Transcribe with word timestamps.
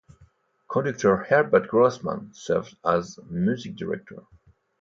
Conductor 0.67 1.15
Herbert 1.17 1.67
Grossman 1.67 2.33
served 2.33 2.75
as 2.83 3.19
music 3.29 3.75
director. 3.75 4.23